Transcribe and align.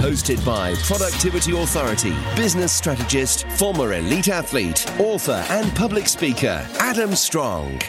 Hosted 0.00 0.42
by 0.46 0.74
Productivity 0.76 1.52
Authority, 1.60 2.14
business 2.34 2.72
strategist, 2.72 3.46
former 3.50 3.92
elite 3.92 4.28
athlete, 4.28 4.90
author, 4.98 5.44
and 5.50 5.76
public 5.76 6.08
speaker, 6.08 6.66
Adam 6.78 7.14
Strong. 7.14 7.82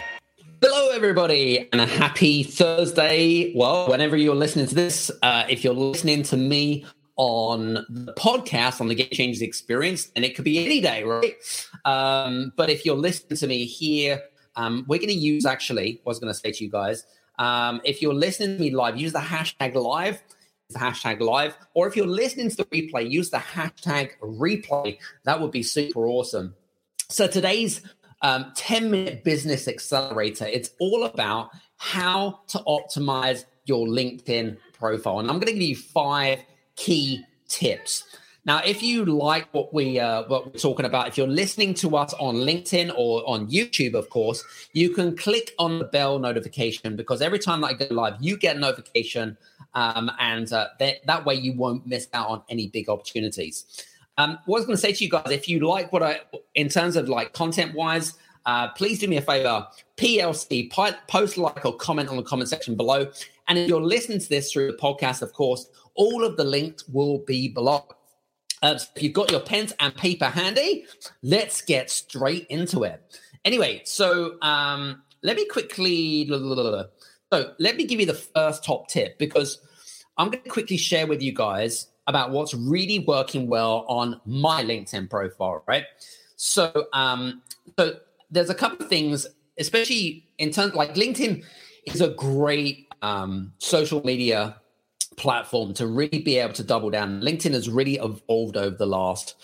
Hello, 0.61 0.89
everybody, 0.93 1.69
and 1.71 1.79
a 1.79 1.85
happy 1.85 2.43
Thursday. 2.43 3.53
Well, 3.55 3.87
whenever 3.87 4.17
you're 4.17 4.35
listening 4.35 4.67
to 4.67 4.75
this, 4.75 5.09
uh, 5.23 5.45
if 5.47 5.63
you're 5.63 5.73
listening 5.73 6.23
to 6.23 6.35
me 6.35 6.85
on 7.15 7.85
the 7.87 8.13
podcast 8.19 8.81
on 8.81 8.89
the 8.89 8.95
Game 8.95 9.07
Changers 9.13 9.41
Experience, 9.41 10.11
and 10.13 10.25
it 10.25 10.35
could 10.35 10.43
be 10.43 10.65
any 10.65 10.81
day, 10.81 11.05
right? 11.05 11.35
Um, 11.85 12.51
but 12.57 12.69
if 12.69 12.85
you're 12.85 12.97
listening 12.97 13.37
to 13.37 13.47
me 13.47 13.63
here, 13.63 14.21
um, 14.57 14.83
we're 14.85 14.99
going 14.99 15.07
to 15.07 15.13
use 15.13 15.45
actually, 15.45 16.01
I 16.05 16.09
was 16.09 16.19
going 16.19 16.33
to 16.33 16.37
say 16.37 16.51
to 16.51 16.61
you 16.61 16.69
guys, 16.69 17.05
um, 17.39 17.79
if 17.85 18.01
you're 18.01 18.13
listening 18.13 18.57
to 18.57 18.61
me 18.61 18.71
live, 18.71 18.97
use 18.97 19.13
the 19.13 19.19
hashtag 19.19 19.75
live 19.75 20.21
the 20.73 20.79
hashtag 20.79 21.19
live. 21.19 21.57
Or 21.73 21.87
if 21.87 21.95
you're 21.95 22.07
listening 22.07 22.49
to 22.49 22.57
the 22.57 22.65
replay, 22.65 23.09
use 23.09 23.29
the 23.29 23.37
hashtag 23.37 24.11
replay. 24.21 24.97
That 25.23 25.41
would 25.41 25.51
be 25.51 25.63
super 25.63 26.07
awesome. 26.07 26.55
So 27.09 27.27
today's 27.27 27.81
um, 28.21 28.51
10 28.55 28.91
minute 28.91 29.23
business 29.23 29.67
accelerator, 29.67 30.45
it's 30.45 30.71
all 30.79 31.05
about 31.05 31.49
how 31.77 32.41
to 32.47 32.59
optimize 32.59 33.45
your 33.65 33.87
LinkedIn 33.87 34.57
profile. 34.73 35.19
And 35.19 35.29
I'm 35.29 35.35
going 35.35 35.47
to 35.47 35.53
give 35.53 35.61
you 35.61 35.75
five 35.75 36.39
key 36.75 37.23
tips. 37.47 38.03
Now, 38.43 38.61
if 38.65 38.81
you 38.81 39.05
like 39.05 39.53
what 39.53 39.71
we 39.71 39.99
uh, 39.99 40.23
what 40.23 40.47
we're 40.47 40.59
talking 40.59 40.85
about, 40.85 41.07
if 41.07 41.17
you're 41.17 41.27
listening 41.27 41.75
to 41.75 41.95
us 41.95 42.13
on 42.15 42.35
LinkedIn 42.35 42.91
or 42.97 43.23
on 43.29 43.47
YouTube, 43.47 43.93
of 43.93 44.09
course, 44.09 44.43
you 44.73 44.89
can 44.89 45.15
click 45.15 45.53
on 45.59 45.77
the 45.77 45.85
bell 45.85 46.17
notification 46.17 46.95
because 46.95 47.21
every 47.21 47.37
time 47.37 47.61
that 47.61 47.67
I 47.67 47.73
go 47.73 47.93
live, 47.93 48.15
you 48.19 48.37
get 48.37 48.55
a 48.55 48.59
notification, 48.59 49.37
um, 49.75 50.09
and 50.19 50.51
uh, 50.51 50.69
that, 50.79 51.05
that 51.05 51.23
way 51.23 51.35
you 51.35 51.53
won't 51.53 51.85
miss 51.85 52.07
out 52.13 52.29
on 52.29 52.41
any 52.49 52.67
big 52.67 52.89
opportunities. 52.89 53.85
Um, 54.17 54.39
what 54.45 54.57
I 54.57 54.59
was 54.59 54.65
going 54.65 54.75
to 54.75 54.81
say 54.81 54.93
to 54.93 55.03
you 55.03 55.09
guys, 55.09 55.29
if 55.29 55.47
you 55.47 55.59
like 55.59 55.93
what 55.93 56.01
I, 56.01 56.21
in 56.55 56.67
terms 56.67 56.95
of 56.95 57.07
like 57.07 57.33
content 57.33 57.75
wise, 57.75 58.15
uh, 58.47 58.69
please 58.69 58.99
do 58.99 59.07
me 59.07 59.17
a 59.17 59.21
favor, 59.21 59.67
PLC, 59.97 60.71
post 61.07 61.37
like 61.37 61.63
or 61.63 61.75
comment 61.75 62.09
on 62.09 62.17
the 62.17 62.23
comment 62.23 62.49
section 62.49 62.75
below. 62.75 63.11
And 63.47 63.59
if 63.59 63.69
you're 63.69 63.81
listening 63.81 64.19
to 64.19 64.29
this 64.29 64.51
through 64.51 64.71
the 64.71 64.77
podcast, 64.77 65.21
of 65.21 65.31
course, 65.33 65.67
all 65.93 66.23
of 66.23 66.37
the 66.37 66.43
links 66.43 66.87
will 66.89 67.19
be 67.19 67.47
below. 67.47 67.85
Uh, 68.61 68.77
so 68.77 68.87
if 68.95 69.03
you've 69.03 69.13
got 69.13 69.31
your 69.31 69.39
pens 69.39 69.73
and 69.79 69.95
paper 69.95 70.25
handy, 70.25 70.85
let's 71.23 71.61
get 71.61 71.89
straight 71.89 72.45
into 72.47 72.83
it. 72.83 73.19
Anyway, 73.43 73.81
so 73.85 74.35
um, 74.41 75.01
let 75.23 75.35
me 75.35 75.45
quickly. 75.47 76.27
So 76.29 77.53
let 77.59 77.75
me 77.75 77.85
give 77.85 77.99
you 77.99 78.05
the 78.05 78.13
first 78.13 78.63
top 78.63 78.87
tip 78.87 79.17
because 79.17 79.59
I'm 80.17 80.29
going 80.29 80.43
to 80.43 80.49
quickly 80.49 80.77
share 80.77 81.07
with 81.07 81.21
you 81.21 81.33
guys 81.33 81.87
about 82.07 82.31
what's 82.31 82.53
really 82.53 82.99
working 82.99 83.47
well 83.47 83.85
on 83.87 84.19
my 84.25 84.63
LinkedIn 84.63 85.09
profile, 85.09 85.63
right? 85.67 85.85
So, 86.35 86.87
um, 86.93 87.41
so 87.77 87.95
there's 88.29 88.49
a 88.49 88.55
couple 88.55 88.83
of 88.83 88.89
things, 88.89 89.25
especially 89.57 90.25
in 90.37 90.51
terms 90.51 90.75
like 90.75 90.95
LinkedIn 90.95 91.43
is 91.85 92.01
a 92.01 92.09
great 92.09 92.87
um, 93.01 93.53
social 93.59 94.03
media 94.03 94.60
platform 95.17 95.73
to 95.75 95.87
really 95.87 96.19
be 96.19 96.37
able 96.37 96.53
to 96.53 96.63
double 96.63 96.89
down. 96.89 97.21
LinkedIn 97.21 97.53
has 97.53 97.69
really 97.69 97.95
evolved 97.95 98.57
over 98.57 98.75
the 98.75 98.85
last, 98.85 99.35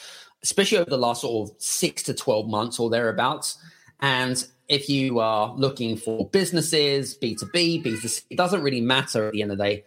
especially 0.44 0.78
over 0.78 0.89
the 0.89 0.97
last 0.97 1.22
sort 1.22 1.50
of 1.50 1.55
six 1.61 2.03
to 2.03 2.13
12 2.13 2.47
months 2.47 2.79
or 2.79 2.89
thereabouts. 2.89 3.57
And 4.00 4.45
if 4.67 4.89
you 4.89 5.19
are 5.19 5.53
looking 5.56 5.97
for 5.97 6.29
businesses, 6.29 7.17
B2B, 7.17 7.83
B2C, 7.83 8.25
it 8.29 8.38
doesn't 8.38 8.61
really 8.61 8.81
matter 8.81 9.27
at 9.27 9.33
the 9.33 9.41
end 9.41 9.51
of 9.51 9.57
the 9.57 9.63
day. 9.63 9.85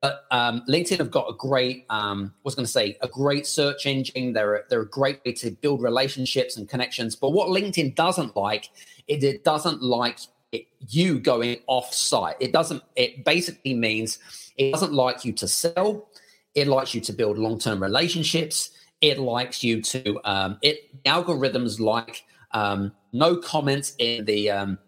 But 0.00 0.24
um, 0.32 0.64
LinkedIn 0.68 0.98
have 0.98 1.12
got 1.12 1.28
a 1.28 1.34
great, 1.34 1.86
um, 1.88 2.34
was 2.42 2.56
going 2.56 2.66
to 2.66 2.72
say, 2.72 2.98
a 3.02 3.08
great 3.08 3.46
search 3.46 3.86
engine. 3.86 4.32
They're 4.32 4.56
a, 4.56 4.60
they're 4.68 4.80
a 4.80 4.88
great 4.88 5.20
way 5.24 5.32
to 5.34 5.52
build 5.52 5.80
relationships 5.80 6.56
and 6.56 6.68
connections. 6.68 7.14
But 7.14 7.30
what 7.30 7.48
LinkedIn 7.48 7.94
doesn't 7.94 8.36
like, 8.36 8.68
it, 9.06 9.22
it 9.22 9.44
doesn't 9.44 9.80
like 9.80 10.18
it, 10.50 10.66
you 10.88 11.20
going 11.20 11.58
off 11.68 11.94
site. 11.94 12.34
It 12.40 12.52
doesn't, 12.52 12.82
it 12.96 13.24
basically 13.24 13.74
means 13.74 14.18
it 14.56 14.72
doesn't 14.72 14.92
like 14.92 15.24
you 15.24 15.32
to 15.34 15.48
sell. 15.48 16.08
It 16.54 16.68
likes 16.68 16.94
you 16.94 17.00
to 17.02 17.12
build 17.12 17.38
long 17.38 17.58
term 17.58 17.82
relationships. 17.82 18.70
It 19.00 19.18
likes 19.18 19.64
you 19.64 19.82
to, 19.82 20.20
um, 20.24 20.58
it 20.62 21.02
algorithms 21.04 21.80
like 21.80 22.24
um, 22.52 22.92
no 23.12 23.36
comments 23.36 23.94
in 23.98 24.24
the, 24.24 24.50
um, 24.50 24.78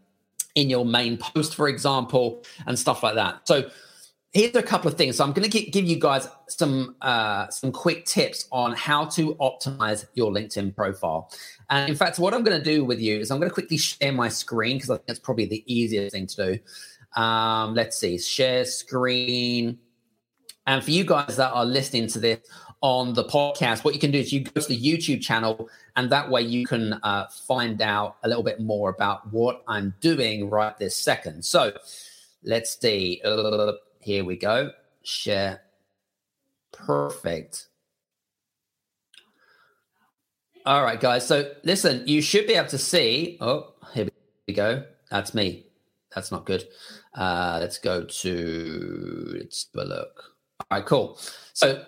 in 0.54 0.70
your 0.70 0.84
main 0.84 1.16
post, 1.16 1.54
for 1.54 1.68
example, 1.68 2.44
and 2.66 2.78
stuff 2.78 3.02
like 3.02 3.16
that. 3.16 3.46
So 3.48 3.68
here's 4.34 4.54
a 4.56 4.62
couple 4.62 4.90
of 4.90 4.98
things. 4.98 5.16
So 5.16 5.24
I'm 5.24 5.32
going 5.32 5.48
to 5.48 5.62
give 5.62 5.84
you 5.84 5.98
guys 5.98 6.28
some 6.48 6.96
uh, 7.00 7.48
some 7.48 7.72
quick 7.72 8.04
tips 8.04 8.46
on 8.52 8.74
how 8.74 9.06
to 9.06 9.34
optimize 9.36 10.04
your 10.14 10.30
LinkedIn 10.32 10.74
profile. 10.76 11.30
And 11.70 11.88
in 11.88 11.96
fact, 11.96 12.18
what 12.18 12.34
I'm 12.34 12.42
going 12.42 12.58
to 12.58 12.64
do 12.64 12.84
with 12.84 13.00
you 13.00 13.18
is 13.18 13.30
I'm 13.30 13.38
going 13.38 13.48
to 13.48 13.54
quickly 13.54 13.78
share 13.78 14.12
my 14.12 14.28
screen 14.28 14.76
because 14.76 14.90
I 14.90 14.96
think 14.96 15.08
it's 15.08 15.18
probably 15.20 15.46
the 15.46 15.64
easiest 15.72 16.14
thing 16.14 16.26
to 16.26 16.36
do. 16.36 16.58
Um, 17.16 17.74
let's 17.74 17.98
see, 17.98 18.18
share 18.18 18.64
screen. 18.64 19.78
And 20.66 20.82
for 20.82 20.90
you 20.90 21.04
guys 21.04 21.36
that 21.36 21.52
are 21.52 21.64
listening 21.64 22.08
to 22.08 22.18
this 22.18 22.40
on 22.80 23.14
the 23.14 23.24
podcast, 23.24 23.84
what 23.84 23.94
you 23.94 24.00
can 24.00 24.10
do 24.10 24.18
is 24.18 24.32
you 24.32 24.44
go 24.44 24.60
to 24.60 24.68
the 24.68 24.80
YouTube 24.80 25.20
channel, 25.20 25.68
and 25.96 26.10
that 26.10 26.30
way 26.30 26.42
you 26.42 26.66
can 26.66 26.94
uh, 27.02 27.26
find 27.46 27.80
out 27.82 28.16
a 28.24 28.28
little 28.28 28.42
bit 28.42 28.60
more 28.60 28.90
about 28.90 29.32
what 29.32 29.62
I'm 29.68 29.94
doing 30.00 30.50
right 30.50 30.76
this 30.78 30.96
second. 30.96 31.44
So 31.44 31.72
let's 32.42 32.78
see. 32.80 33.22
Here 34.00 34.24
we 34.24 34.36
go. 34.36 34.70
Share. 35.02 35.62
Perfect. 36.72 37.68
All 40.66 40.82
right, 40.82 40.98
guys. 40.98 41.26
So 41.26 41.52
listen, 41.62 42.06
you 42.06 42.22
should 42.22 42.46
be 42.46 42.54
able 42.54 42.68
to 42.68 42.78
see. 42.78 43.36
Oh, 43.40 43.74
here 43.92 44.08
we 44.48 44.54
go. 44.54 44.84
That's 45.10 45.34
me. 45.34 45.66
That's 46.14 46.30
not 46.30 46.46
good. 46.46 46.64
Uh, 47.14 47.58
let's 47.60 47.78
go 47.78 48.04
to 48.04 49.36
let's 49.38 49.68
have 49.74 49.84
a 49.84 49.88
look. 49.88 50.34
All 50.60 50.78
right, 50.78 50.86
cool. 50.86 51.18
So 51.52 51.84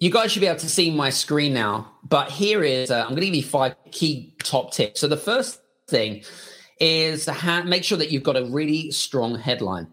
you 0.00 0.10
guys 0.10 0.32
should 0.32 0.40
be 0.40 0.46
able 0.46 0.58
to 0.58 0.68
see 0.68 0.90
my 0.90 1.10
screen 1.10 1.52
now. 1.54 1.92
But 2.02 2.30
here 2.30 2.64
is 2.64 2.90
uh, 2.90 3.02
I'm 3.02 3.10
going 3.10 3.20
to 3.20 3.26
give 3.26 3.34
you 3.34 3.42
five 3.42 3.76
key 3.92 4.34
top 4.42 4.72
tips. 4.72 5.00
So 5.00 5.06
the 5.06 5.16
first 5.16 5.60
thing 5.88 6.22
is 6.80 7.26
to 7.26 7.32
ha- 7.32 7.62
make 7.62 7.84
sure 7.84 7.98
that 7.98 8.10
you've 8.10 8.22
got 8.22 8.36
a 8.36 8.44
really 8.46 8.90
strong 8.90 9.38
headline. 9.38 9.86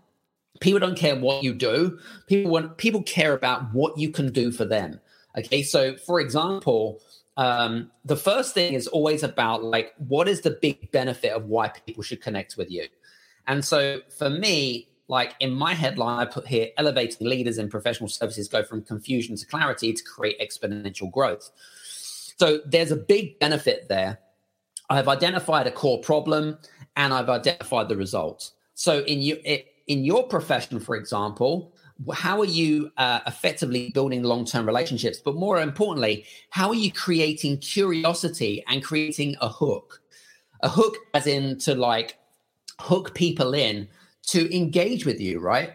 People 0.62 0.80
don't 0.80 0.98
care 0.98 1.16
what 1.16 1.44
you 1.44 1.54
do. 1.54 2.00
People 2.26 2.52
want 2.52 2.78
people 2.78 3.04
care 3.04 3.34
about 3.34 3.74
what 3.74 3.98
you 3.98 4.10
can 4.10 4.32
do 4.32 4.52
for 4.52 4.66
them. 4.66 5.00
Okay, 5.38 5.62
so 5.62 5.96
for 5.98 6.20
example, 6.20 7.00
um, 7.38 7.92
the 8.04 8.18
first 8.18 8.54
thing 8.54 8.74
is 8.74 8.88
always 8.88 9.24
about 9.24 9.64
like 9.64 9.94
what 9.98 10.28
is 10.28 10.42
the 10.42 10.58
big 10.62 10.92
benefit 10.92 11.32
of 11.32 11.46
why 11.46 11.70
people 11.70 12.04
should 12.04 12.22
connect 12.22 12.58
with 12.58 12.70
you? 12.70 12.88
And 13.46 13.64
so 13.64 14.02
for 14.10 14.30
me 14.30 14.90
like 15.10 15.36
in 15.40 15.54
my 15.54 15.74
headline 15.74 16.20
i 16.20 16.26
put 16.26 16.46
here 16.46 16.68
elevating 16.78 17.30
leaders 17.30 17.58
in 17.58 17.70
professional 17.70 18.10
services 18.10 18.50
go 18.50 18.62
from 18.62 18.82
confusion 18.82 19.38
to 19.38 19.46
clarity 19.46 19.94
to 19.94 20.04
create 20.04 20.38
exponential 20.42 21.10
growth. 21.10 21.52
So 22.36 22.60
there's 22.66 22.92
a 22.92 22.98
big 22.98 23.40
benefit 23.40 23.88
there. 23.88 24.20
I've 24.90 25.08
identified 25.08 25.66
a 25.68 25.72
core 25.72 26.02
problem 26.02 26.58
and 26.98 27.14
i've 27.14 27.30
identified 27.30 27.88
the 27.88 27.96
results 27.96 28.54
so 28.74 29.00
in 29.02 29.22
you 29.22 29.38
in 29.88 30.04
your 30.04 30.28
profession 30.28 30.80
for 30.80 30.96
example 30.96 31.74
how 32.14 32.40
are 32.40 32.46
you 32.46 32.92
uh, 32.98 33.22
effectively 33.28 33.90
building 33.94 34.24
long-term 34.24 34.66
relationships? 34.66 35.20
But 35.20 35.36
more 35.36 35.60
importantly 35.60 36.26
how 36.50 36.70
are 36.70 36.76
you 36.76 36.92
creating 36.92 37.60
curiosity 37.60 38.64
and 38.68 38.84
creating 38.84 39.36
a 39.42 39.50
hook? 39.50 40.02
A 40.62 40.70
hook 40.70 40.98
as 41.14 41.28
in 41.28 41.60
to 41.60 41.76
like 41.76 42.18
hook 42.80 43.14
people 43.14 43.54
in 43.54 43.88
to 44.28 44.56
engage 44.56 45.06
with 45.06 45.20
you 45.20 45.40
right? 45.40 45.74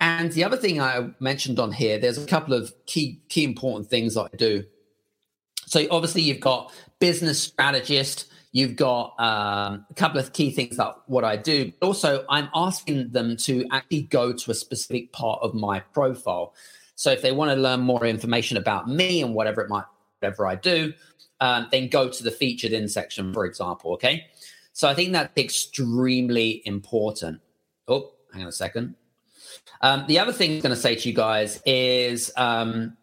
And 0.00 0.32
the 0.32 0.44
other 0.44 0.56
thing 0.56 0.80
i 0.80 1.10
mentioned 1.20 1.58
on 1.58 1.72
here 1.72 1.98
there's 1.98 2.18
a 2.18 2.26
couple 2.26 2.54
of 2.54 2.72
key 2.86 3.20
key 3.28 3.44
important 3.44 3.88
things 3.88 4.16
i 4.16 4.28
do. 4.36 4.64
So 5.66 5.86
obviously 5.90 6.22
you've 6.22 6.40
got 6.40 6.72
business 6.98 7.42
strategist 7.42 8.26
You've 8.52 8.76
got 8.76 9.18
um, 9.18 9.86
a 9.90 9.94
couple 9.94 10.20
of 10.20 10.32
key 10.34 10.50
things 10.50 10.76
that 10.76 10.94
what 11.06 11.24
I 11.24 11.36
do. 11.36 11.72
But 11.80 11.86
also, 11.86 12.24
I'm 12.28 12.48
asking 12.54 13.10
them 13.10 13.36
to 13.38 13.66
actually 13.72 14.02
go 14.02 14.32
to 14.32 14.50
a 14.50 14.54
specific 14.54 15.12
part 15.12 15.40
of 15.42 15.54
my 15.54 15.80
profile. 15.80 16.54
So 16.94 17.10
if 17.10 17.22
they 17.22 17.32
want 17.32 17.50
to 17.50 17.56
learn 17.56 17.80
more 17.80 18.04
information 18.04 18.58
about 18.58 18.88
me 18.88 19.22
and 19.22 19.34
whatever 19.34 19.62
it 19.62 19.70
might 19.70 19.84
whatever 20.20 20.46
I 20.46 20.54
do, 20.54 20.92
um, 21.40 21.66
then 21.72 21.88
go 21.88 22.08
to 22.08 22.22
the 22.22 22.30
featured 22.30 22.72
in 22.72 22.88
section, 22.88 23.32
for 23.32 23.44
example. 23.44 23.92
Okay. 23.94 24.26
So 24.72 24.88
I 24.88 24.94
think 24.94 25.12
that's 25.12 25.36
extremely 25.36 26.62
important. 26.64 27.40
Oh, 27.88 28.12
hang 28.32 28.42
on 28.42 28.48
a 28.48 28.52
second. 28.52 28.94
Um, 29.80 30.04
the 30.06 30.18
other 30.18 30.32
thing 30.32 30.52
I'm 30.52 30.60
going 30.60 30.74
to 30.74 30.80
say 30.80 30.94
to 30.94 31.08
you 31.08 31.14
guys 31.14 31.60
is 31.66 32.30
um, 32.36 32.96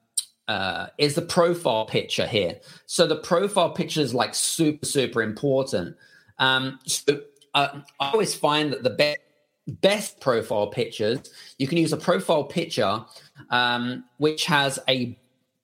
uh, 0.50 0.88
is 0.98 1.14
the 1.14 1.22
profile 1.22 1.86
picture 1.86 2.26
here. 2.26 2.60
So 2.88 3.06
the 3.06 3.16
profile 3.16 3.70
picture 3.70 4.02
is 4.02 4.14
like 4.14 4.34
super 4.34 4.86
super 4.86 5.22
important. 5.22 5.96
Um, 6.40 6.80
so 6.86 7.22
uh, 7.54 7.82
I 8.00 8.10
always 8.12 8.36
find 8.36 8.74
that 8.74 8.84
the 8.84 8.90
best 8.90 9.20
best 9.68 10.20
profile 10.20 10.66
pictures 10.66 11.20
you 11.60 11.68
can 11.68 11.78
use 11.78 11.94
a 11.94 11.98
profile 11.98 12.44
picture 12.44 13.06
um, 13.52 14.04
which 14.18 14.46
has 14.46 14.80
a 14.90 15.16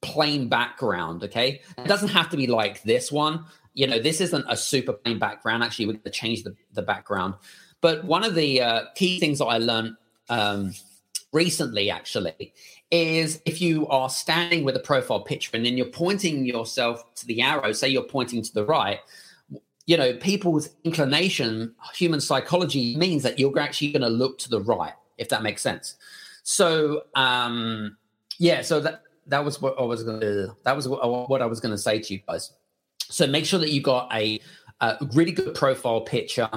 plain 0.02 0.48
background. 0.48 1.24
Okay, 1.24 1.62
it 1.78 1.88
doesn't 1.88 2.10
have 2.10 2.30
to 2.30 2.38
be 2.38 2.48
like 2.48 2.84
this 2.84 3.12
one. 3.12 3.46
You 3.74 3.88
know, 3.88 4.00
this 4.00 4.22
isn't 4.22 4.46
a 4.48 4.56
super 4.56 4.94
plain 4.94 5.18
background. 5.18 5.64
Actually, 5.64 5.88
we're 5.88 5.94
going 5.94 6.04
to 6.04 6.10
change 6.12 6.44
the, 6.44 6.56
the 6.74 6.84
background. 6.84 7.34
But 7.82 8.06
one 8.06 8.24
of 8.24 8.36
the 8.36 8.62
uh, 8.62 8.82
key 8.96 9.20
things 9.20 9.40
that 9.40 9.46
I 9.46 9.58
learned 9.58 9.98
um, 10.30 10.74
recently, 11.34 11.90
actually, 11.90 12.54
is 12.92 13.42
if 13.46 13.62
you 13.62 13.88
are 13.88 14.10
standing 14.10 14.64
with 14.64 14.76
a 14.76 14.80
profile 14.80 15.22
picture 15.22 15.52
and 15.54 15.66
then 15.66 15.78
you're 15.78 15.88
pointing 15.88 16.46
yourself 16.46 17.04
to 17.16 17.26
the 17.26 17.42
arrow, 17.42 17.72
say 17.72 17.88
you're 17.88 18.04
pointing 18.04 18.42
to 18.42 18.54
the 18.54 18.66
right, 18.66 19.00
you 19.86 19.98
know, 19.98 20.14
people's 20.18 20.70
inclination, 20.84 21.74
human 21.94 22.20
psychology 22.20 22.96
means 22.96 23.24
that 23.24 23.40
you're 23.40 23.58
actually 23.60 23.92
going 23.92 24.02
to 24.02 24.10
look 24.10 24.38
to 24.40 24.50
the 24.50 24.62
right, 24.62 24.94
if 25.18 25.30
that 25.30 25.44
makes 25.44 25.62
sense. 25.62 25.96
So, 26.44 27.04
um, 27.16 27.98
yeah, 28.38 28.62
so 28.62 28.80
that 28.80 29.02
that 29.28 29.44
was 29.44 29.62
what 29.62 29.76
I 29.80 29.84
was 29.84 30.04
going 30.04 30.22
to 30.22 30.56
that 30.64 30.76
was 30.76 30.88
what, 30.88 31.42
I 31.42 31.46
was 31.46 31.60
going 31.60 31.72
to 31.72 31.78
say 31.78 32.00
to 32.00 32.14
you 32.14 32.22
guys. 32.28 32.52
So 33.00 33.28
make 33.28 33.46
sure 33.46 33.60
that 33.60 33.72
you 33.72 33.82
got 33.82 34.14
a, 34.14 34.40
a 34.82 34.98
really 35.14 35.32
good 35.32 35.56
profile 35.56 36.02
picture, 36.02 36.50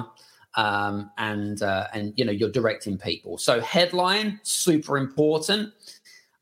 um, 0.55 1.11
and 1.17 1.61
uh, 1.61 1.87
and 1.93 2.13
you 2.15 2.25
know 2.25 2.31
you're 2.31 2.51
directing 2.51 2.97
people. 2.97 3.37
So 3.37 3.61
headline 3.61 4.39
super 4.43 4.97
important. 4.97 5.73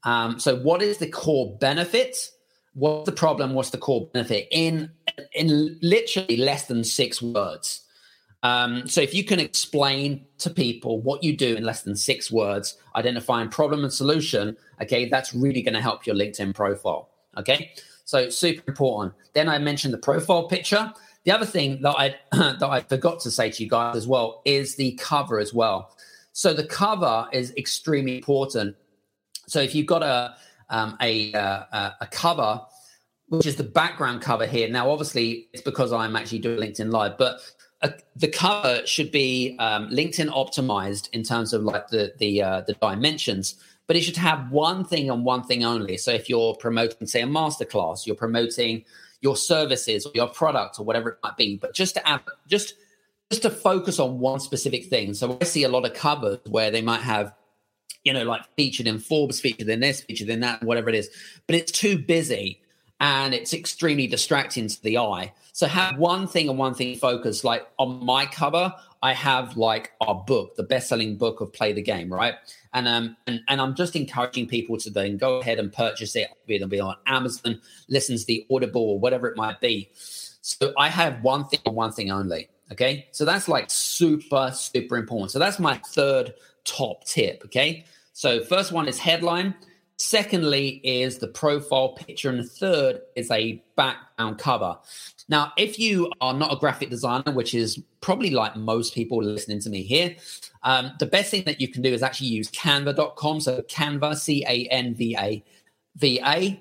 Um, 0.08 0.40
so 0.40 0.56
what 0.56 0.82
is 0.82 1.00
the 1.00 1.10
core 1.10 1.58
benefit? 1.60 2.32
What's 2.74 3.06
the 3.06 3.12
problem? 3.12 3.54
What's 3.54 3.72
the 3.72 3.78
core 3.78 4.08
benefit 4.14 4.48
in 4.52 4.90
in 5.34 5.78
literally 5.82 6.38
less 6.38 6.68
than 6.68 6.86
six 6.86 7.22
words? 7.22 7.82
Um, 8.42 8.88
so 8.88 9.02
if 9.02 9.14
you 9.14 9.26
can 9.26 9.42
explain 9.42 10.26
to 10.38 10.50
people 10.50 11.02
what 11.02 11.24
you 11.24 11.36
do 11.36 11.56
in 11.56 11.66
less 11.66 11.82
than 11.82 11.98
six 11.98 12.32
words, 12.32 12.78
identifying 12.96 13.50
problem 13.50 13.84
and 13.84 13.92
solution, 13.92 14.56
okay, 14.82 15.10
that's 15.10 15.34
really 15.34 15.62
going 15.62 15.74
to 15.74 15.82
help 15.82 16.08
your 16.08 16.16
LinkedIn 16.16 16.56
profile. 16.56 17.10
Okay, 17.36 17.74
so 18.06 18.30
super 18.30 18.64
important. 18.66 19.14
Then 19.34 19.50
I 19.50 19.58
mentioned 19.58 19.94
the 19.94 19.98
profile 19.98 20.48
picture. 20.48 20.94
The 21.26 21.32
other 21.32 21.46
thing 21.46 21.82
that 21.82 21.96
I 21.98 22.16
that 22.32 22.64
I 22.64 22.80
forgot 22.80 23.20
to 23.22 23.32
say 23.32 23.52
to 23.52 23.62
you 23.62 23.70
guys 23.70 23.98
as 23.98 24.08
well 24.08 24.42
is 24.46 24.78
the 24.78 24.94
cover 24.94 25.38
as 25.38 25.54
well. 25.54 25.98
So 26.32 26.54
the 26.54 26.66
cover 26.66 27.28
is 27.34 27.54
extremely 27.58 28.16
important. 28.16 28.78
So 29.48 29.62
if 29.62 29.74
you've 29.74 29.88
got 29.88 30.04
a 30.04 30.36
um, 30.70 30.98
a, 31.02 31.34
uh, 31.34 31.92
a 32.02 32.08
cover, 32.08 32.62
which 33.30 33.46
is 33.46 33.56
the 33.56 33.64
background 33.64 34.22
cover 34.22 34.46
here. 34.46 34.70
Now, 34.70 34.90
obviously, 34.90 35.50
it's 35.54 35.62
because 35.62 35.92
I'm 35.92 36.16
actually 36.16 36.40
doing 36.40 36.60
LinkedIn 36.60 36.92
Live, 36.92 37.18
but 37.18 37.40
uh, 37.82 37.90
the 38.16 38.28
cover 38.28 38.86
should 38.86 39.12
be 39.12 39.56
um, 39.60 39.90
LinkedIn 39.90 40.30
optimized 40.30 41.10
in 41.12 41.24
terms 41.24 41.54
of 41.54 41.64
like 41.64 41.90
the 41.90 42.14
the 42.18 42.42
uh, 42.42 42.62
the 42.62 42.74
dimensions, 42.74 43.56
but 43.86 43.96
it 43.96 44.02
should 44.02 44.18
have 44.18 44.52
one 44.52 44.84
thing 44.84 45.10
and 45.10 45.24
one 45.24 45.44
thing 45.44 45.64
only. 45.64 45.98
So 45.98 46.12
if 46.12 46.30
you're 46.30 46.56
promoting, 46.56 47.06
say, 47.08 47.22
a 47.22 47.28
masterclass, 47.28 48.06
you're 48.06 48.16
promoting 48.16 48.84
your 49.22 49.36
services 49.36 50.06
or 50.06 50.12
your 50.16 50.28
product 50.28 50.80
or 50.80 50.86
whatever 50.86 51.10
it 51.10 51.18
might 51.24 51.38
be, 51.38 51.58
but 51.58 51.74
just 51.74 51.96
to 51.96 52.08
add, 52.08 52.22
just 52.48 52.76
just 53.30 53.42
to 53.42 53.50
focus 53.50 54.00
on 54.00 54.20
one 54.20 54.40
specific 54.40 54.86
thing. 54.86 55.14
So 55.14 55.38
I 55.42 55.44
see 55.44 55.64
a 55.64 55.70
lot 55.70 55.86
of 55.86 55.94
covers 55.94 56.40
where 56.48 56.72
they 56.72 56.82
might 56.82 57.02
have, 57.02 57.34
you 58.08 58.14
know, 58.14 58.24
like 58.24 58.42
featured 58.56 58.88
in 58.88 59.00
Forbes, 59.00 59.42
featured 59.42 59.68
in 59.68 59.82
this, 59.82 60.00
featured 60.00 60.30
in 60.30 60.40
that, 60.40 60.64
whatever 60.64 60.88
it 60.88 60.96
is, 60.96 61.10
but 61.46 61.58
it's 61.58 61.74
too 61.74 61.98
busy 61.98 62.62
and 63.02 63.34
it's 63.34 63.54
extremely 63.54 64.08
distracting 64.08 64.70
to 64.70 64.82
the 64.82 64.98
eye. 64.98 65.34
So 65.52 65.68
have 65.68 65.98
one 65.98 66.26
thing 66.26 66.48
and 66.48 66.58
one 66.58 66.74
thing 66.74 66.96
focused. 66.96 67.44
Like 67.44 67.68
on 67.78 68.06
my 68.06 68.26
cover, 68.26 68.74
I 69.04 69.12
have 69.12 69.58
like 69.58 69.92
our 70.00 70.16
book, 70.16 70.56
the 70.56 70.64
best-selling 70.64 71.18
book 71.18 71.42
of 71.42 71.52
Play 71.52 71.74
the 71.74 71.82
Game, 71.82 72.12
right? 72.12 72.36
And 72.74 72.88
um 72.88 73.18
and, 73.28 73.42
and 73.50 73.60
I'm 73.60 73.76
just 73.76 73.98
encouraging 73.98 74.48
people 74.48 74.78
to 74.78 74.90
then 74.90 75.18
go 75.18 75.40
ahead 75.42 75.60
and 75.60 75.72
purchase 75.74 76.16
it. 76.16 76.30
It'll 76.48 76.70
be 76.70 76.80
on 76.80 76.96
Amazon, 77.08 77.60
listen 77.90 78.18
to 78.18 78.26
the 78.26 78.48
Audible 78.50 78.84
or 78.84 79.00
whatever 79.00 79.28
it 79.28 79.36
might 79.36 79.60
be. 79.60 79.90
So 79.94 80.74
I 80.78 80.88
have 80.88 81.22
one 81.24 81.44
thing 81.50 81.60
and 81.66 81.76
one 81.76 81.92
thing 81.92 82.10
only. 82.10 82.48
Okay. 82.72 83.10
So 83.12 83.26
that's 83.26 83.50
like 83.50 83.70
super, 83.70 84.52
super 84.54 84.96
important. 84.96 85.32
So 85.32 85.40
that's 85.40 85.60
my 85.60 85.82
third 85.90 86.34
top 86.64 87.04
tip. 87.04 87.42
Okay. 87.46 87.84
So 88.18 88.44
first 88.44 88.72
one 88.72 88.88
is 88.88 88.98
headline. 88.98 89.54
Secondly, 89.98 90.82
is 90.84 91.20
the 91.20 91.28
profile 91.28 91.90
picture. 91.90 92.32
And 92.32 92.40
the 92.40 92.46
third 92.46 93.02
is 93.16 93.30
a 93.30 93.64
background 93.76 94.40
cover. 94.40 94.76
Now, 95.30 95.54
if 95.56 95.78
you 95.78 96.12
are 96.20 96.34
not 96.34 96.52
a 96.52 96.56
graphic 96.56 96.90
designer, 96.90 97.32
which 97.32 97.54
is 97.54 97.80
probably 98.02 98.32
like 98.32 98.56
most 98.56 98.96
people 98.96 99.22
listening 99.22 99.60
to 99.60 99.70
me 99.70 99.84
here, 99.84 100.16
um, 100.64 100.94
the 100.98 101.06
best 101.06 101.30
thing 101.30 101.44
that 101.44 101.62
you 101.62 101.68
can 101.68 101.84
do 101.84 101.94
is 101.94 102.02
actually 102.02 102.30
use 102.30 102.50
canva.com. 102.50 103.40
So, 103.40 103.62
Canva, 103.62 104.18
C 104.18 104.44
A 104.48 104.68
N 104.72 104.96
V 104.96 105.16
A 105.16 105.44
V 105.98 106.20
A, 106.26 106.60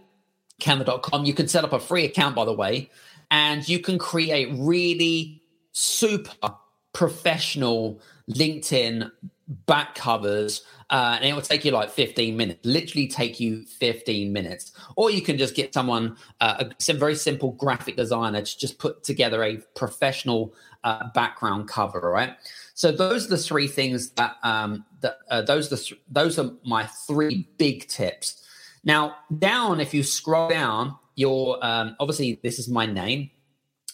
canva.com. 0.61 1.25
You 1.25 1.33
can 1.33 1.49
set 1.49 1.65
up 1.65 1.73
a 1.73 1.81
free 1.81 2.05
account, 2.05 2.37
by 2.37 2.45
the 2.45 2.53
way, 2.53 2.91
and 3.31 3.67
you 3.67 3.79
can 3.79 3.99
create 3.99 4.51
really 4.53 5.43
super 5.73 6.55
professional 6.93 7.99
LinkedIn 8.31 9.11
back 9.49 9.95
covers 9.95 10.63
uh, 10.91 11.17
and 11.17 11.25
it 11.25 11.33
will 11.33 11.43
take 11.43 11.65
you 11.65 11.71
like 11.71 11.91
15 11.91 12.37
minutes 12.37 12.65
literally 12.65 13.07
take 13.07 13.39
you 13.39 13.65
15 13.65 14.33
minutes 14.33 14.73
or 14.97 15.11
you 15.11 15.23
can 15.23 15.39
just 15.39 15.55
get 15.55 15.73
someone 15.73 16.17
uh, 16.41 16.65
a, 16.65 16.71
some 16.79 16.99
very 16.99 17.15
simple 17.15 17.53
graphic 17.53 17.97
designer 17.97 18.43
to 18.43 18.59
just 18.59 18.79
put 18.79 19.05
together 19.05 19.45
a 19.45 19.59
professional 19.77 20.53
uh, 20.83 21.09
background 21.15 21.69
cover 21.69 22.01
right 22.01 22.37
so 22.75 22.91
those 22.91 23.27
are 23.27 23.31
the 23.31 23.39
three 23.39 23.69
things 23.69 24.11
that 24.11 24.37
um 24.43 24.85
that 25.01 25.19
uh, 25.31 25.43
those 25.43 25.73
are 25.73 25.77
the 25.77 25.83
th- 25.83 26.01
those 26.11 26.39
are 26.39 26.51
my 26.65 26.85
three 27.07 27.49
big 27.57 27.87
tips 27.89 28.45
now 28.83 29.15
down 29.39 29.81
if 29.81 29.95
you 29.95 30.03
scroll 30.03 30.49
down 30.49 30.97
your 31.15 31.65
um, 31.65 31.95
obviously 32.01 32.41
this 32.43 32.59
is 32.59 32.69
my 32.69 32.85
name 32.85 33.31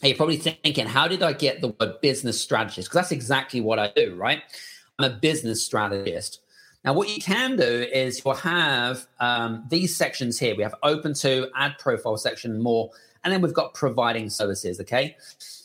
you're 0.08 0.16
probably 0.16 0.36
thinking, 0.36 0.86
how 0.86 1.06
did 1.06 1.22
I 1.22 1.32
get 1.32 1.60
the 1.60 1.68
word 1.68 2.00
business 2.00 2.40
strategist? 2.40 2.88
Because 2.88 3.02
that's 3.02 3.12
exactly 3.12 3.60
what 3.60 3.78
I 3.78 3.92
do, 3.94 4.16
right? 4.16 4.42
A 5.04 5.10
business 5.10 5.64
strategist. 5.64 6.40
Now, 6.84 6.92
what 6.94 7.08
you 7.08 7.20
can 7.20 7.56
do 7.56 7.86
is 7.92 8.22
you'll 8.24 8.34
have 8.34 9.06
um, 9.20 9.64
these 9.68 9.94
sections 9.94 10.38
here. 10.38 10.56
We 10.56 10.62
have 10.64 10.74
open 10.82 11.14
to, 11.14 11.48
add 11.54 11.78
profile 11.78 12.16
section, 12.16 12.60
more, 12.60 12.90
and 13.22 13.32
then 13.32 13.40
we've 13.40 13.54
got 13.54 13.74
providing 13.74 14.28
services. 14.28 14.80
Okay. 14.80 15.16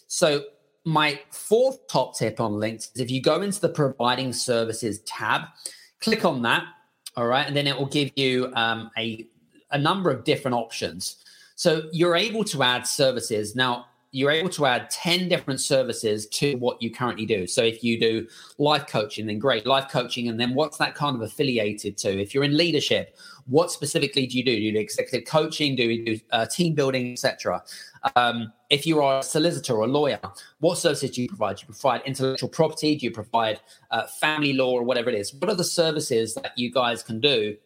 So, 0.08 0.46
my 0.86 1.20
fourth 1.32 1.86
top 1.88 2.18
tip 2.18 2.40
on 2.40 2.60
links 2.60 2.92
is 2.96 3.02
if 3.02 3.12
you 3.12 3.22
go 3.22 3.42
into 3.42 3.60
the 3.60 3.70
providing 3.70 4.32
services 4.32 5.00
tab, 5.00 5.42
click 6.00 6.24
on 6.24 6.44
that. 6.44 6.64
All 7.18 7.26
right. 7.26 7.46
And 7.46 7.56
then 7.56 7.68
it 7.68 7.78
will 7.78 7.88
give 7.88 8.12
you 8.16 8.52
um, 8.54 8.92
a, 8.98 9.26
a 9.72 9.78
number 9.78 10.12
of 10.12 10.24
different 10.24 10.56
options. 10.56 11.18
So, 11.56 11.90
you're 11.92 12.16
able 12.16 12.44
to 12.46 12.62
add 12.62 12.86
services. 12.86 13.56
Now, 13.56 13.88
you're 14.12 14.32
able 14.32 14.50
to 14.50 14.66
add 14.66 14.90
10 14.90 15.28
different 15.28 15.60
services 15.60 16.28
to 16.28 16.56
what 16.56 16.82
you 16.82 16.90
currently 16.90 17.26
do. 17.26 17.46
So 17.46 17.62
if 17.62 17.84
you 17.84 18.00
do 18.00 18.28
life 18.58 18.88
coaching, 18.88 19.28
then 19.28 19.38
great, 19.38 19.66
life 19.66 19.90
coaching. 19.90 20.30
And 20.30 20.40
then 20.40 20.54
what's 20.54 20.78
that 20.78 20.96
kind 20.96 21.16
of 21.16 21.22
affiliated 21.22 21.98
to? 21.98 22.22
If 22.22 22.34
you're 22.34 22.46
in 22.46 22.56
leadership, 22.56 23.18
what 23.48 23.72
specifically 23.72 24.26
do 24.26 24.38
you 24.38 24.46
do? 24.46 24.56
Do 24.56 24.62
you 24.62 24.72
do 24.74 24.80
executive 24.80 25.28
coaching? 25.28 25.76
Do 25.76 25.84
you 25.84 26.06
do 26.06 26.20
uh, 26.32 26.46
team 26.46 26.74
building, 26.74 27.14
etc.? 27.14 27.64
Um, 28.16 28.54
if 28.70 28.86
you 28.86 29.02
are 29.02 29.20
a 29.20 29.24
solicitor 29.24 29.74
or 29.74 29.86
a 29.86 29.88
lawyer, 29.88 30.20
what 30.60 30.78
services 30.78 31.12
do 31.12 31.22
you 31.22 31.28
provide? 31.28 31.58
Do 31.58 31.62
you 31.62 31.74
provide 31.74 32.02
intellectual 32.06 32.50
property? 32.50 32.96
Do 32.96 33.06
you 33.06 33.12
provide 33.12 33.60
uh, 33.92 34.08
family 34.08 34.54
law 34.54 34.72
or 34.72 34.84
whatever 34.84 35.10
it 35.10 35.16
is? 35.16 35.34
What 35.34 35.50
are 35.50 35.56
the 35.56 35.64
services 35.64 36.34
that 36.36 36.58
you 36.58 36.72
guys 36.72 37.04
can 37.04 37.20
do 37.20 37.58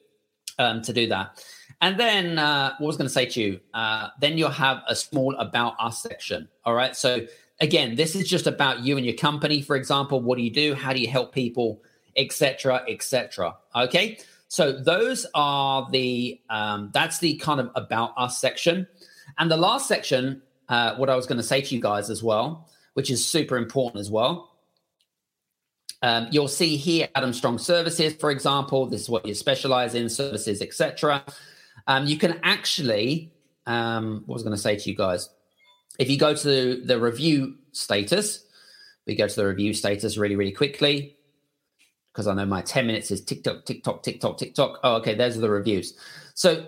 um, 0.61 0.81
to 0.83 0.93
do 0.93 1.07
that? 1.07 1.43
And 1.81 1.99
then 1.99 2.37
uh, 2.37 2.75
what 2.77 2.87
was 2.87 2.97
going 2.97 3.07
to 3.07 3.13
say 3.13 3.25
to 3.25 3.41
you, 3.41 3.59
uh, 3.73 4.09
then 4.19 4.37
you'll 4.37 4.49
have 4.49 4.83
a 4.87 4.95
small 4.95 5.35
about 5.35 5.75
us 5.79 6.01
section. 6.01 6.47
All 6.63 6.75
right. 6.75 6.95
So 6.95 7.25
again, 7.59 7.95
this 7.95 8.15
is 8.15 8.29
just 8.29 8.47
about 8.47 8.81
you 8.81 8.97
and 8.97 9.05
your 9.05 9.15
company. 9.15 9.61
For 9.61 9.75
example, 9.75 10.21
what 10.21 10.37
do 10.37 10.43
you 10.43 10.51
do? 10.51 10.75
How 10.75 10.93
do 10.93 10.99
you 10.99 11.07
help 11.07 11.33
people, 11.33 11.81
etc., 12.15 12.83
etc. 12.87 13.55
Okay. 13.75 14.19
So 14.47 14.73
those 14.73 15.25
are 15.33 15.89
the 15.91 16.39
um, 16.49 16.91
that's 16.93 17.19
the 17.19 17.37
kind 17.37 17.61
of 17.61 17.71
about 17.75 18.13
us 18.17 18.37
section, 18.37 18.85
and 19.37 19.49
the 19.49 19.55
last 19.55 19.87
section, 19.87 20.41
uh, 20.67 20.95
what 20.95 21.09
I 21.09 21.15
was 21.15 21.25
going 21.25 21.37
to 21.37 21.43
say 21.43 21.61
to 21.61 21.73
you 21.73 21.81
guys 21.81 22.09
as 22.09 22.21
well, 22.21 22.67
which 22.95 23.09
is 23.09 23.25
super 23.25 23.55
important 23.55 24.01
as 24.01 24.11
well. 24.11 24.50
Um, 26.03 26.27
you'll 26.31 26.47
see 26.47 26.77
here 26.77 27.07
Adam 27.13 27.31
Strong 27.31 27.59
Services, 27.59 28.13
for 28.13 28.31
example. 28.31 28.87
This 28.87 29.01
is 29.01 29.09
what 29.09 29.25
you 29.25 29.33
specialize 29.33 29.93
in, 29.93 30.09
services, 30.09 30.61
etc 30.61 31.23
um, 31.87 32.05
you 32.05 32.17
can 32.17 32.39
actually 32.43 33.31
um, 33.65 34.23
what 34.25 34.35
was 34.35 34.43
I 34.43 34.45
going 34.45 34.55
to 34.55 34.61
say 34.61 34.75
to 34.75 34.89
you 34.89 34.95
guys? 34.95 35.29
If 35.99 36.09
you 36.09 36.17
go 36.17 36.33
to 36.33 36.81
the 36.83 36.99
review 36.99 37.55
status, 37.73 38.43
we 39.05 39.15
go 39.15 39.27
to 39.27 39.35
the 39.35 39.45
review 39.45 39.73
status 39.73 40.17
really, 40.17 40.35
really 40.35 40.51
quickly 40.51 41.15
because 42.11 42.27
I 42.27 42.33
know 42.33 42.45
my 42.45 42.61
10 42.61 42.87
minutes 42.87 43.11
is 43.11 43.23
tick 43.23 43.43
tock 43.43 43.65
tick 43.65 43.77
TikTok, 43.77 44.03
TikTok, 44.03 44.37
TikTok, 44.37 44.37
TikTok. 44.37 44.79
Oh, 44.83 44.95
okay, 44.95 45.15
those 45.15 45.37
are 45.37 45.41
the 45.41 45.49
reviews. 45.49 45.93
So 46.33 46.65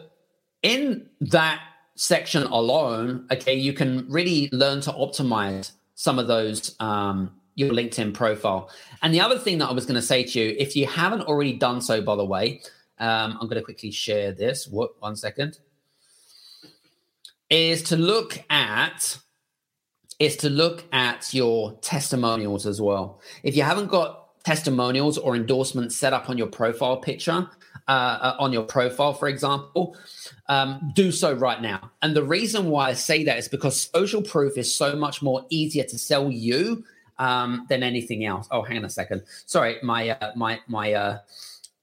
in 0.61 1.09
that 1.21 1.61
section 1.95 2.43
alone, 2.43 3.27
okay, 3.31 3.55
you 3.55 3.73
can 3.73 4.05
really 4.09 4.49
learn 4.51 4.81
to 4.81 4.91
optimize 4.91 5.71
some 5.95 6.19
of 6.19 6.27
those 6.27 6.75
um, 6.79 7.31
your 7.55 7.71
LinkedIn 7.71 8.13
profile. 8.13 8.69
And 9.01 9.13
the 9.13 9.21
other 9.21 9.37
thing 9.37 9.59
that 9.59 9.69
I 9.69 9.73
was 9.73 9.85
going 9.85 9.95
to 9.95 10.01
say 10.01 10.23
to 10.23 10.39
you, 10.39 10.55
if 10.57 10.75
you 10.75 10.87
haven't 10.87 11.21
already 11.21 11.53
done 11.53 11.81
so, 11.81 12.01
by 12.01 12.15
the 12.15 12.25
way, 12.25 12.61
um, 12.99 13.37
I'm 13.39 13.47
going 13.47 13.59
to 13.59 13.63
quickly 13.63 13.91
share 13.91 14.31
this. 14.31 14.67
What? 14.67 14.91
One 15.01 15.15
second. 15.15 15.59
Is 17.49 17.83
to 17.83 17.97
look 17.97 18.43
at 18.49 19.19
is 20.19 20.37
to 20.37 20.49
look 20.49 20.83
at 20.93 21.33
your 21.33 21.73
testimonials 21.81 22.65
as 22.65 22.81
well. 22.81 23.19
If 23.43 23.55
you 23.55 23.63
haven't 23.63 23.87
got 23.87 24.43
testimonials 24.43 25.17
or 25.17 25.35
endorsements 25.35 25.95
set 25.95 26.13
up 26.13 26.29
on 26.29 26.37
your 26.37 26.47
profile 26.47 26.97
picture, 26.97 27.49
uh, 27.87 27.91
uh, 27.91 28.35
on 28.39 28.53
your 28.53 28.63
profile, 28.63 29.13
for 29.13 29.27
example, 29.27 29.97
um, 30.47 30.91
do 30.95 31.11
so 31.11 31.33
right 31.33 31.61
now. 31.61 31.91
And 32.01 32.15
the 32.15 32.23
reason 32.23 32.69
why 32.69 32.89
I 32.89 32.93
say 32.93 33.23
that 33.25 33.37
is 33.37 33.47
because 33.47 33.89
social 33.93 34.21
proof 34.21 34.57
is 34.57 34.73
so 34.73 34.95
much 34.95 35.21
more 35.21 35.45
easier 35.49 35.83
to 35.83 35.97
sell 35.97 36.31
you 36.31 36.83
um, 37.23 37.65
than 37.69 37.83
anything 37.83 38.25
else. 38.25 38.47
Oh, 38.51 38.63
hang 38.63 38.77
on 38.77 38.85
a 38.85 38.89
second. 38.89 39.23
Sorry, 39.45 39.77
my 39.81 40.09
uh, 40.09 40.33
my 40.35 40.59
my. 40.67 40.93
Uh, 40.93 41.19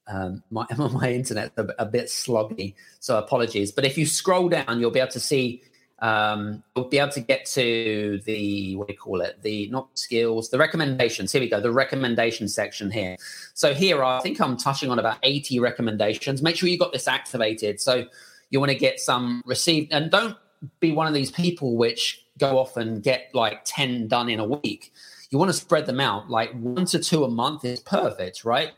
um, 0.07 0.43
my 0.49 0.65
my 0.77 1.11
internet's 1.11 1.57
a, 1.57 1.67
a, 1.79 1.85
bit 1.85 2.07
sloggy, 2.07 2.73
so 2.99 3.17
apologies. 3.17 3.71
But 3.71 3.85
if 3.85 3.97
you 3.97 4.05
scroll 4.05 4.49
down, 4.49 4.79
you'll 4.79 4.91
be 4.91 4.99
able 4.99 5.11
to 5.11 5.21
see 5.21 5.61
um, 5.99 6.63
you'll 6.75 6.89
be 6.89 6.97
able 6.97 7.11
to 7.13 7.21
get 7.21 7.45
to 7.45 8.19
the 8.25 8.75
what 8.75 8.87
do 8.87 8.93
you 8.93 8.99
call 8.99 9.21
it? 9.21 9.41
The 9.41 9.69
not 9.69 9.87
skills, 9.97 10.49
the 10.49 10.57
recommendations. 10.57 11.31
Here 11.31 11.39
we 11.39 11.49
go, 11.49 11.61
the 11.61 11.71
recommendation 11.71 12.49
section 12.49 12.91
here. 12.91 13.15
So 13.53 13.73
here, 13.73 14.03
I 14.03 14.19
think 14.21 14.41
I'm 14.41 14.57
touching 14.57 14.89
on 14.89 14.99
about 14.99 15.17
80 15.23 15.59
recommendations. 15.59 16.41
Make 16.41 16.57
sure 16.57 16.67
you 16.67 16.77
got 16.77 16.91
this 16.91 17.07
activated. 17.07 17.79
So 17.79 18.05
you 18.49 18.59
want 18.59 18.71
to 18.71 18.77
get 18.77 18.99
some 18.99 19.43
received, 19.45 19.93
and 19.93 20.11
don't 20.11 20.35
be 20.79 20.91
one 20.91 21.07
of 21.07 21.13
these 21.13 21.31
people 21.31 21.77
which 21.77 22.25
go 22.37 22.57
off 22.57 22.75
and 22.75 23.01
get 23.01 23.29
like 23.33 23.61
10 23.65 24.07
done 24.07 24.27
in 24.27 24.39
a 24.39 24.45
week. 24.45 24.91
You 25.31 25.37
want 25.37 25.49
to 25.49 25.53
spread 25.53 25.85
them 25.85 25.99
out. 25.99 26.29
Like 26.29 26.51
one 26.53 26.85
to 26.85 26.99
two 26.99 27.23
a 27.23 27.29
month 27.29 27.65
is 27.65 27.79
perfect, 27.79 28.45
right? 28.45 28.71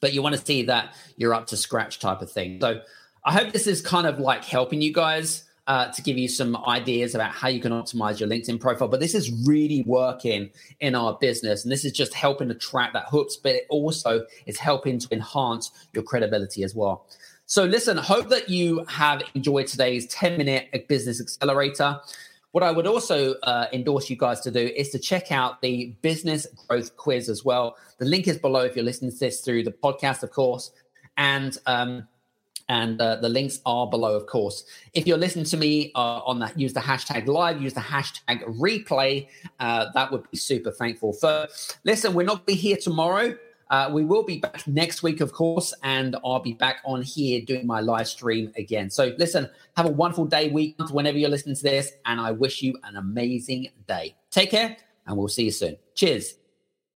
But 0.00 0.12
you 0.12 0.22
want 0.22 0.34
to 0.34 0.44
see 0.44 0.64
that 0.64 0.94
you're 1.16 1.34
up 1.34 1.46
to 1.48 1.56
scratch 1.56 2.00
type 2.00 2.20
of 2.20 2.30
thing. 2.30 2.60
So 2.60 2.82
I 3.24 3.32
hope 3.32 3.52
this 3.52 3.66
is 3.66 3.80
kind 3.80 4.06
of 4.06 4.18
like 4.18 4.44
helping 4.44 4.82
you 4.82 4.92
guys 4.92 5.44
uh, 5.66 5.90
to 5.92 6.02
give 6.02 6.18
you 6.18 6.28
some 6.28 6.56
ideas 6.66 7.14
about 7.14 7.30
how 7.30 7.48
you 7.48 7.60
can 7.60 7.72
optimize 7.72 8.20
your 8.20 8.28
LinkedIn 8.28 8.60
profile. 8.60 8.88
But 8.88 9.00
this 9.00 9.14
is 9.14 9.32
really 9.46 9.82
working 9.86 10.50
in 10.80 10.94
our 10.94 11.16
business. 11.20 11.64
And 11.64 11.72
this 11.72 11.84
is 11.84 11.92
just 11.92 12.12
helping 12.12 12.48
to 12.48 12.54
track 12.54 12.92
that 12.92 13.06
hooks, 13.08 13.36
but 13.36 13.54
it 13.54 13.66
also 13.70 14.26
is 14.46 14.58
helping 14.58 14.98
to 14.98 15.08
enhance 15.10 15.70
your 15.92 16.02
credibility 16.02 16.64
as 16.64 16.74
well. 16.74 17.06
So, 17.46 17.64
listen, 17.64 17.96
hope 17.96 18.28
that 18.30 18.48
you 18.48 18.84
have 18.88 19.22
enjoyed 19.34 19.66
today's 19.66 20.06
10 20.06 20.38
minute 20.38 20.88
business 20.88 21.20
accelerator. 21.20 22.00
What 22.54 22.62
I 22.62 22.70
would 22.70 22.86
also 22.86 23.34
uh, 23.42 23.66
endorse 23.72 24.08
you 24.08 24.14
guys 24.14 24.40
to 24.42 24.50
do 24.52 24.60
is 24.60 24.90
to 24.90 24.98
check 25.00 25.32
out 25.32 25.60
the 25.60 25.86
business 26.02 26.46
growth 26.68 26.96
quiz 26.96 27.28
as 27.28 27.44
well. 27.44 27.76
The 27.98 28.04
link 28.04 28.28
is 28.28 28.38
below 28.38 28.60
if 28.60 28.76
you're 28.76 28.84
listening 28.84 29.10
to 29.10 29.18
this 29.18 29.40
through 29.40 29.64
the 29.64 29.72
podcast, 29.72 30.22
of 30.22 30.30
course. 30.30 30.70
And 31.16 31.58
um, 31.66 32.06
and 32.68 33.00
uh, 33.00 33.16
the 33.16 33.28
links 33.28 33.58
are 33.66 33.88
below, 33.88 34.14
of 34.14 34.26
course. 34.26 34.62
If 34.92 35.04
you're 35.04 35.18
listening 35.18 35.46
to 35.46 35.56
me 35.56 35.90
uh, 35.96 36.20
on 36.20 36.38
that, 36.38 36.56
use 36.56 36.72
the 36.72 36.78
hashtag 36.78 37.26
live, 37.26 37.60
use 37.60 37.74
the 37.74 37.80
hashtag 37.80 38.44
replay. 38.44 39.26
Uh, 39.58 39.86
that 39.92 40.12
would 40.12 40.30
be 40.30 40.36
super 40.36 40.70
thankful 40.70 41.12
for. 41.12 41.48
Listen, 41.82 42.14
we're 42.14 42.22
not 42.24 42.46
be 42.46 42.54
here 42.54 42.76
tomorrow. 42.76 43.36
Uh, 43.70 43.90
we 43.92 44.04
will 44.04 44.22
be 44.22 44.38
back 44.38 44.66
next 44.66 45.02
week, 45.02 45.20
of 45.20 45.32
course, 45.32 45.72
and 45.82 46.16
I'll 46.24 46.40
be 46.40 46.52
back 46.52 46.80
on 46.84 47.02
here 47.02 47.40
doing 47.40 47.66
my 47.66 47.80
live 47.80 48.08
stream 48.08 48.52
again. 48.56 48.90
So, 48.90 49.14
listen, 49.18 49.48
have 49.76 49.86
a 49.86 49.90
wonderful 49.90 50.26
day, 50.26 50.50
week, 50.50 50.76
whenever 50.90 51.18
you're 51.18 51.30
listening 51.30 51.56
to 51.56 51.62
this, 51.62 51.92
and 52.06 52.20
I 52.20 52.30
wish 52.30 52.62
you 52.62 52.76
an 52.84 52.96
amazing 52.96 53.68
day. 53.88 54.16
Take 54.30 54.50
care, 54.50 54.76
and 55.06 55.16
we'll 55.16 55.28
see 55.28 55.44
you 55.44 55.50
soon. 55.50 55.76
Cheers. 55.94 56.43